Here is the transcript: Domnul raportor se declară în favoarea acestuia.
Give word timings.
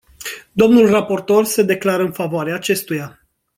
Domnul 0.51 0.89
raportor 0.89 1.45
se 1.45 1.63
declară 1.63 2.03
în 2.03 2.11
favoarea 2.11 2.55
acestuia. 2.55 3.19